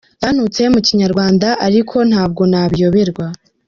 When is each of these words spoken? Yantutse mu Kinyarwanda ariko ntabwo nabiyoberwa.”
Yantutse 0.21 0.61
mu 0.73 0.79
Kinyarwanda 0.87 1.47
ariko 1.67 1.95
ntabwo 2.09 2.41
nabiyoberwa.” 2.51 3.25